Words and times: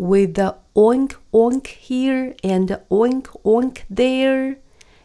With 0.00 0.32
the 0.36 0.56
oink 0.74 1.16
oink 1.30 1.66
here 1.66 2.34
and 2.42 2.68
oink 2.90 3.26
oink 3.44 3.82
there. 3.90 4.56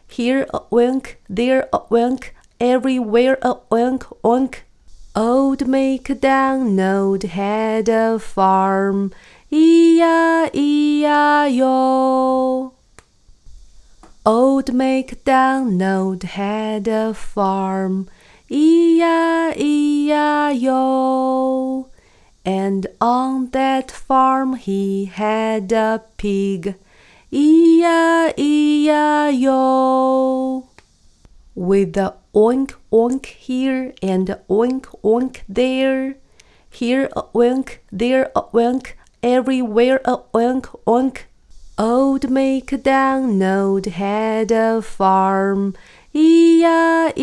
Here 0.08 0.46
a 0.54 0.60
oink, 0.72 1.16
there 1.28 1.68
a 1.70 1.80
oink, 1.80 2.30
everywhere 2.58 3.36
a 3.42 3.56
oink 3.70 4.04
oink. 4.24 4.60
Old 5.14 5.68
MacDonald 5.68 7.24
had 7.24 7.90
a 7.90 8.18
farm, 8.18 9.12
E-I-E-I-O. 9.50 9.92
Old 14.24 14.72
MacDonald 14.72 16.22
had 16.22 16.88
a 16.88 17.12
farm, 17.12 18.08
E-I-E-I-O. 18.48 18.96
And 22.46 22.86
on 23.00 23.50
that 23.50 23.90
farm 23.90 24.54
he 24.54 25.06
had 25.06 25.72
a 25.72 26.04
pig, 26.16 26.76
E-I-E-I-O. 27.32 27.88
With 31.56 31.94
the 31.94 32.14
oink 32.32 32.74
oink 32.92 33.26
here 33.26 33.92
and 34.00 34.28
oink 34.48 34.84
oink 35.02 35.40
there. 35.48 36.14
Here 36.70 37.08
a 37.16 37.22
oink, 37.34 37.78
there 37.90 38.30
a 38.36 38.42
oink, 38.42 38.92
everywhere 39.24 40.00
a 40.04 40.18
oink 40.32 40.66
oink. 40.86 41.22
Old 41.78 42.30
MacDonald 42.30 43.86
had 43.86 44.52
a 44.52 44.80
farm, 44.82 45.74
E-I-E-I-O. 46.14 47.16